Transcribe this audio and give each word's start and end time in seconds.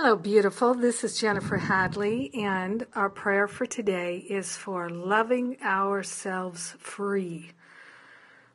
Hello, 0.00 0.14
beautiful. 0.14 0.74
This 0.74 1.02
is 1.02 1.18
Jennifer 1.18 1.56
Hadley, 1.56 2.32
and 2.32 2.86
our 2.94 3.10
prayer 3.10 3.48
for 3.48 3.66
today 3.66 4.18
is 4.18 4.56
for 4.56 4.88
loving 4.88 5.60
ourselves 5.60 6.76
free. 6.78 7.50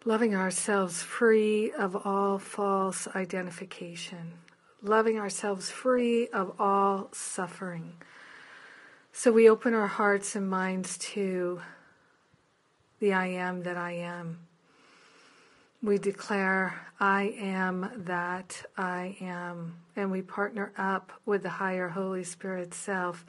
Loving 0.05 0.35
ourselves 0.35 1.03
free 1.03 1.73
of 1.73 1.97
all 2.07 2.39
false 2.39 3.09
identification. 3.13 4.35
Loving 4.81 5.19
ourselves 5.19 5.69
free 5.69 6.29
of 6.29 6.53
all 6.61 7.09
suffering. 7.11 7.95
So 9.11 9.33
we 9.33 9.49
open 9.49 9.73
our 9.73 9.87
hearts 9.87 10.37
and 10.37 10.49
minds 10.49 10.97
to 10.99 11.59
the 12.99 13.11
I 13.11 13.27
am 13.27 13.63
that 13.63 13.75
I 13.75 13.91
am. 13.91 14.47
We 15.83 15.97
declare, 15.97 16.79
I 16.97 17.35
am 17.37 17.91
that 18.05 18.63
I 18.77 19.17
am. 19.19 19.75
And 19.97 20.11
we 20.11 20.21
partner 20.21 20.71
up 20.77 21.11
with 21.25 21.43
the 21.43 21.49
higher 21.49 21.89
Holy 21.89 22.23
Spirit 22.23 22.73
self 22.73 23.25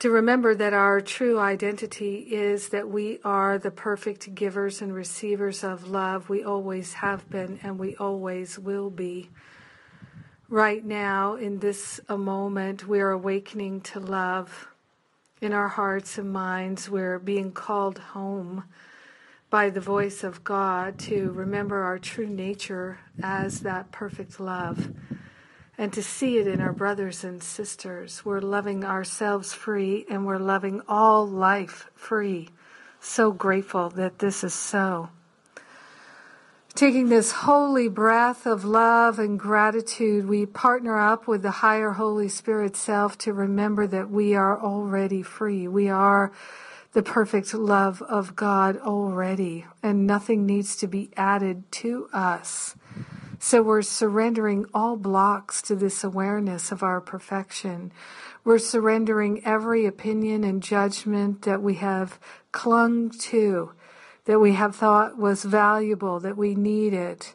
to 0.00 0.10
remember 0.10 0.54
that 0.54 0.74
our 0.74 1.00
true 1.00 1.38
identity 1.38 2.16
is 2.16 2.68
that 2.68 2.90
we 2.90 3.18
are 3.24 3.56
the 3.56 3.70
perfect 3.70 4.34
givers 4.34 4.82
and 4.82 4.94
receivers 4.94 5.64
of 5.64 5.88
love. 5.88 6.28
We 6.28 6.44
always 6.44 6.92
have 6.94 7.30
been 7.30 7.58
and 7.62 7.78
we 7.78 7.96
always 7.96 8.58
will 8.58 8.90
be. 8.90 9.30
Right 10.50 10.84
now, 10.84 11.36
in 11.36 11.60
this 11.60 11.98
moment, 12.10 12.86
we're 12.86 13.10
awakening 13.10 13.80
to 13.82 14.00
love. 14.00 14.68
In 15.40 15.54
our 15.54 15.68
hearts 15.68 16.18
and 16.18 16.30
minds, 16.30 16.90
we're 16.90 17.18
being 17.18 17.52
called 17.52 17.96
home 17.96 18.64
by 19.54 19.70
the 19.70 19.80
voice 19.80 20.24
of 20.24 20.42
God 20.42 20.98
to 20.98 21.30
remember 21.30 21.84
our 21.84 21.96
true 21.96 22.26
nature 22.26 22.98
as 23.22 23.60
that 23.60 23.92
perfect 23.92 24.40
love 24.40 24.92
and 25.78 25.92
to 25.92 26.02
see 26.02 26.38
it 26.38 26.48
in 26.48 26.60
our 26.60 26.72
brothers 26.72 27.22
and 27.22 27.40
sisters. 27.40 28.24
We're 28.24 28.40
loving 28.40 28.84
ourselves 28.84 29.52
free 29.54 30.06
and 30.10 30.26
we're 30.26 30.40
loving 30.40 30.82
all 30.88 31.24
life 31.24 31.88
free. 31.94 32.48
So 32.98 33.30
grateful 33.30 33.90
that 33.90 34.18
this 34.18 34.42
is 34.42 34.52
so. 34.52 35.10
Taking 36.74 37.08
this 37.08 37.30
holy 37.30 37.86
breath 37.86 38.46
of 38.46 38.64
love 38.64 39.20
and 39.20 39.38
gratitude, 39.38 40.26
we 40.26 40.46
partner 40.46 40.98
up 40.98 41.28
with 41.28 41.42
the 41.42 41.52
higher 41.52 41.92
Holy 41.92 42.28
Spirit 42.28 42.74
self 42.74 43.16
to 43.18 43.32
remember 43.32 43.86
that 43.86 44.10
we 44.10 44.34
are 44.34 44.60
already 44.60 45.22
free. 45.22 45.68
We 45.68 45.88
are 45.88 46.32
the 46.94 47.02
perfect 47.02 47.52
love 47.52 48.00
of 48.02 48.36
God 48.36 48.78
already, 48.78 49.66
and 49.82 50.06
nothing 50.06 50.46
needs 50.46 50.76
to 50.76 50.86
be 50.86 51.10
added 51.16 51.70
to 51.72 52.08
us. 52.12 52.76
So 53.40 53.62
we're 53.62 53.82
surrendering 53.82 54.64
all 54.72 54.96
blocks 54.96 55.60
to 55.62 55.74
this 55.74 56.04
awareness 56.04 56.70
of 56.70 56.84
our 56.84 57.00
perfection. 57.00 57.92
We're 58.44 58.58
surrendering 58.58 59.44
every 59.44 59.86
opinion 59.86 60.44
and 60.44 60.62
judgment 60.62 61.42
that 61.42 61.60
we 61.60 61.74
have 61.74 62.20
clung 62.52 63.10
to, 63.10 63.72
that 64.26 64.38
we 64.38 64.52
have 64.52 64.76
thought 64.76 65.18
was 65.18 65.44
valuable, 65.44 66.20
that 66.20 66.36
we 66.36 66.54
needed, 66.54 67.26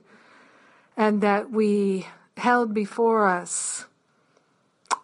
and 0.95 1.19
that 1.21 1.51
we 1.51 2.07
held 2.37 2.73
before 2.73 3.27
us 3.27 3.85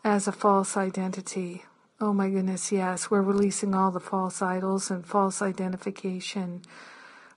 as 0.02 0.30
a 0.30 0.32
false 0.32 0.78
identity. 0.78 1.66
Oh 2.06 2.14
my 2.14 2.30
goodness, 2.30 2.72
yes. 2.72 3.10
We're 3.10 3.24
releasing 3.24 3.74
all 3.74 3.90
the 3.90 4.00
false 4.00 4.40
idols 4.40 4.92
and 4.92 5.04
false 5.04 5.42
identification, 5.42 6.62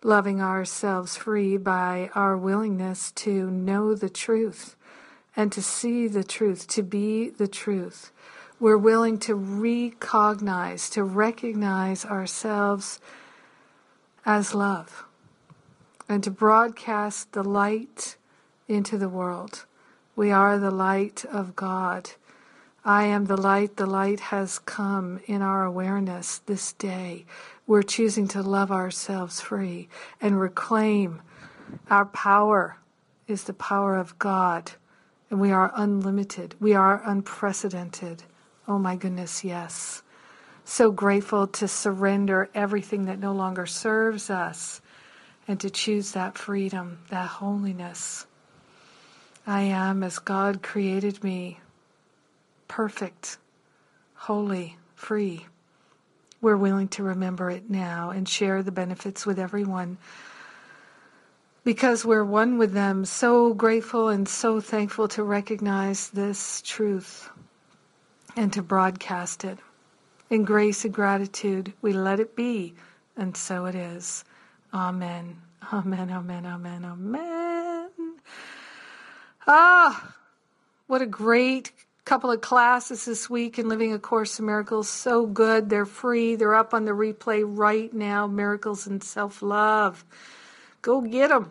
loving 0.03 0.43
ourselves 0.43 1.17
free 1.17 1.57
by 1.57 2.11
our 2.15 2.37
willingness 2.37 3.11
to 3.13 3.51
know 3.51 3.95
the 3.95 4.11
truth 4.11 4.77
and 5.35 5.51
to 5.53 5.63
see 5.63 6.07
the 6.07 6.23
truth, 6.23 6.69
to 6.69 6.83
be 6.83 7.31
the 7.31 7.49
truth. 7.49 8.13
We're 8.61 8.77
willing 8.77 9.19
to 9.21 9.35
recognize, 9.35 10.91
to 10.91 11.03
recognize 11.03 12.05
ourselves 12.05 13.01
as 14.27 14.55
love 14.55 15.07
and 16.11 16.23
to 16.25 16.31
broadcast 16.31 17.33
the 17.33 17.43
light 17.43 18.19
into 18.69 18.99
the 18.99 19.09
world. 19.09 19.65
We 20.15 20.31
are 20.31 20.59
the 20.59 20.71
light 20.71 21.25
of 21.25 21.57
God. 21.57 22.11
I 22.85 23.05
am 23.05 23.27
the 23.27 23.37
light. 23.37 23.77
The 23.77 23.87
light 23.87 24.21
has 24.21 24.59
come 24.59 25.21
in 25.27 25.43
our 25.43 25.65
awareness 25.65 26.39
this 26.47 26.73
day. 26.73 27.27
We're 27.67 27.83
choosing 27.83 28.29
to 28.29 28.43
love 28.43 28.71
ourselves 28.71 29.41
free 29.41 29.89
and 30.21 30.41
reclaim 30.41 31.23
our 31.91 32.07
power 32.07 32.79
is 33.27 33.45
the 33.45 33.53
power 33.53 33.97
of 33.97 34.19
God. 34.19 34.73
And 35.31 35.41
we 35.41 35.51
are 35.51 35.71
unlimited. 35.75 36.55
We 36.59 36.75
are 36.75 37.03
unprecedented. 37.05 38.23
Oh 38.67 38.79
my 38.79 38.97
goodness, 38.97 39.45
yes. 39.45 40.03
So 40.65 40.91
grateful 40.91 41.47
to 41.47 41.69
surrender 41.69 42.49
everything 42.55 43.05
that 43.07 43.19
no 43.19 43.33
longer 43.33 43.67
serves 43.67 44.31
us 44.31 44.81
and 45.47 45.61
to 45.61 45.71
choose 45.71 46.13
that 46.13 46.39
freedom, 46.39 46.99
that 47.11 47.29
holiness. 47.29 48.27
I 49.47 49.63
am 49.63 50.03
as 50.03 50.19
God 50.19 50.63
created 50.63 51.23
me 51.25 51.61
perfect, 52.69 53.39
holy, 54.15 54.77
free. 54.95 55.47
We're 56.41 56.57
willing 56.57 56.89
to 56.89 57.03
remember 57.03 57.51
it 57.51 57.69
now 57.69 58.11
and 58.11 58.29
share 58.29 58.63
the 58.63 58.71
benefits 58.71 59.27
with 59.27 59.39
everyone 59.39 59.99
because 61.65 62.05
we're 62.05 62.25
one 62.25 62.59
with 62.59 62.73
them. 62.73 63.05
So 63.05 63.53
grateful 63.53 64.09
and 64.09 64.29
so 64.29 64.61
thankful 64.61 65.09
to 65.09 65.25
recognize 65.25 66.11
this 66.11 66.63
truth 66.63 67.29
and 68.37 68.53
to 68.53 68.63
broadcast 68.63 69.45
it. 69.45 69.59
In 70.31 70.45
grace 70.45 70.85
and 70.85 70.95
gratitude, 70.95 71.73
we 71.83 71.93
let 71.93 72.21
it 72.21 72.37
be, 72.37 72.75
and 73.17 73.37
so 73.37 73.65
it 73.65 73.75
is. 73.75 74.25
Amen. 74.73 75.39
Amen, 75.73 76.11
amen, 76.11 76.47
amen, 76.47 76.85
amen. 76.85 77.91
Ah, 79.47 80.15
what 80.87 81.03
a 81.03 81.07
great 81.07 81.73
couple 82.09 82.31
of 82.31 82.41
classes 82.41 83.05
this 83.05 83.29
week 83.29 83.59
in 83.59 83.69
Living 83.69 83.93
A 83.93 83.99
Course 83.99 84.39
in 84.39 84.47
Miracles. 84.47 84.89
So 84.89 85.27
good. 85.27 85.69
They're 85.69 85.85
free. 85.85 86.37
They're 86.37 86.55
up 86.55 86.73
on 86.73 86.87
the 86.87 86.93
replay 86.93 87.43
right 87.45 87.93
now. 87.93 88.27
Miracles 88.27 88.87
and 88.87 89.05
Self 89.05 89.43
Love. 89.43 90.07
Go 90.81 91.03
get 91.03 91.29
them. 91.29 91.51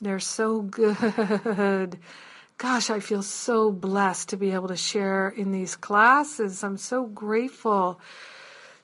They're 0.00 0.18
so 0.18 0.62
good. 0.62 1.98
Gosh, 2.56 2.88
I 2.88 3.00
feel 3.00 3.22
so 3.22 3.70
blessed 3.70 4.30
to 4.30 4.38
be 4.38 4.52
able 4.52 4.68
to 4.68 4.78
share 4.78 5.28
in 5.28 5.52
these 5.52 5.76
classes. 5.76 6.64
I'm 6.64 6.78
so 6.78 7.04
grateful. 7.04 8.00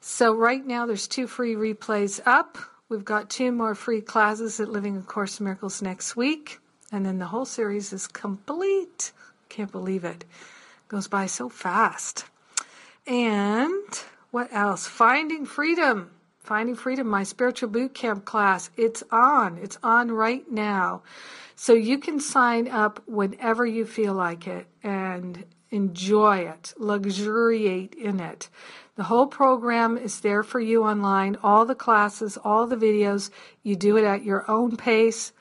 So, 0.03 0.35
right 0.35 0.65
now, 0.65 0.85
there's 0.85 1.09
two 1.09 1.27
free 1.27 1.55
replays 1.55 2.21
up. 2.27 2.59
We've 2.91 3.03
got 3.03 3.31
two 3.31 3.51
more 3.51 3.75
free 3.75 4.03
classes 4.03 4.61
at 4.61 4.69
Living 4.69 4.99
A 4.99 5.01
Course 5.01 5.41
in 5.41 5.45
Miracles 5.45 5.81
next 5.81 6.17
week. 6.17 6.59
And 6.93 7.07
then 7.07 7.19
the 7.19 7.27
whole 7.27 7.47
series 7.47 7.95
is 7.95 8.07
complete. 8.07 9.13
Can't 9.49 9.73
believe 9.73 10.05
it. 10.05 10.27
Goes 10.89 11.09
by 11.09 11.27
so 11.27 11.49
fast. 11.49 12.27
And 13.07 14.03
what 14.31 14.53
else? 14.53 14.87
Finding 14.87 15.47
Freedom. 15.47 16.11
Finding 16.41 16.75
Freedom, 16.75 17.07
my 17.07 17.23
spiritual 17.23 17.71
boot 17.71 17.95
camp 17.95 18.25
class. 18.25 18.71
It's 18.77 19.03
on. 19.11 19.59
It's 19.59 19.79
on 19.83 20.11
right 20.11 20.51
now. 20.51 21.03
So 21.57 21.73
you 21.73 21.99
can 21.99 22.21
sign 22.21 22.69
up 22.69 23.03
whenever 23.07 23.65
you 23.65 23.87
feel 23.87 24.13
like 24.13 24.47
it 24.47 24.67
and 24.83 25.45
enjoy 25.71 26.39
it, 26.39 26.75
luxuriate 26.79 27.95
in 27.95 28.21
it. 28.21 28.49
The 28.97 29.05
whole 29.05 29.27
program 29.27 29.97
is 29.97 30.21
there 30.21 30.43
for 30.43 30.61
you 30.61 30.85
online, 30.85 31.37
all 31.43 31.65
the 31.65 31.75
classes, 31.75 32.37
all 32.43 32.67
the 32.67 32.77
videos. 32.77 33.31
You 33.63 33.75
do 33.75 33.97
it 33.97 34.05
at 34.05 34.25
your 34.25 34.49
own 34.51 34.77
pace. 34.77 35.33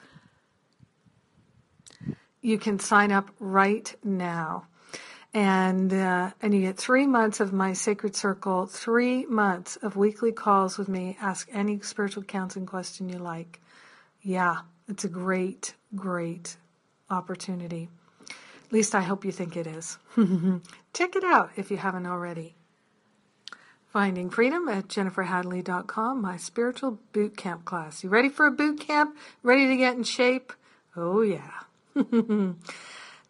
You 2.42 2.58
can 2.58 2.80
sign 2.80 3.12
up 3.12 3.30
right 3.40 3.94
now 4.04 4.68
and 5.34 5.92
uh, 5.92 6.32
and 6.42 6.54
you 6.54 6.62
get 6.62 6.78
three 6.78 7.08
months 7.08 7.40
of 7.40 7.54
my 7.54 7.74
sacred 7.74 8.16
circle, 8.16 8.68
three 8.68 9.26
months 9.26 9.78
of 9.78 9.96
weekly 9.96 10.32
calls 10.32 10.78
with 10.78 10.88
me. 10.88 11.18
Ask 11.20 11.50
any 11.52 11.80
spiritual 11.82 12.24
counseling 12.24 12.66
question 12.66 13.10
you 13.10 13.18
like. 13.18 13.60
Yeah, 14.22 14.60
it's 14.88 15.04
a 15.04 15.10
great, 15.10 15.74
great 15.96 16.58
opportunity. 17.10 17.90
At 18.66 18.72
least 18.72 18.96
I 18.96 19.02
hope 19.02 19.26
you 19.26 19.32
think 19.32 19.58
it 19.58 19.68
is. 19.68 19.98
Check 20.94 21.16
it 21.16 21.24
out 21.24 21.52
if 21.56 21.72
you 21.72 21.78
haven't 21.78 22.06
already. 22.06 22.56
Finding 23.88 24.32
Freedom 24.32 24.68
at 24.70 24.88
jenniferhadley.com, 24.88 26.20
my 26.20 26.38
spiritual 26.38 26.98
boot 27.12 27.38
camp 27.38 27.64
class. 27.64 28.04
You 28.04 28.10
ready 28.10 28.30
for 28.30 28.48
a 28.48 28.52
boot 28.52 28.80
camp? 28.80 29.16
Ready 29.44 29.68
to 29.68 29.78
get 29.78 29.96
in 29.96 30.04
shape? 30.04 30.52
Oh, 30.96 31.22
yeah. 31.22 31.60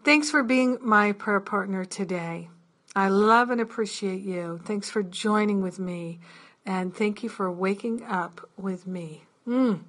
Thanks 0.03 0.29
for 0.29 0.43
being 0.43 0.77
my 0.81 1.13
prayer 1.13 1.39
partner 1.39 1.85
today. 1.85 2.49
I 2.95 3.07
love 3.07 3.49
and 3.49 3.61
appreciate 3.61 4.21
you. 4.21 4.59
Thanks 4.65 4.89
for 4.89 5.01
joining 5.01 5.61
with 5.61 5.79
me. 5.79 6.19
And 6.65 6.93
thank 6.93 7.23
you 7.23 7.29
for 7.29 7.49
waking 7.51 8.03
up 8.03 8.47
with 8.57 8.85
me. 8.85 9.23
Mm. 9.47 9.81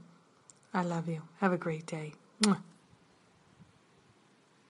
I 0.72 0.82
love 0.82 1.08
you. 1.08 1.22
Have 1.40 1.52
a 1.52 1.58
great 1.58 1.86
day. 1.86 2.14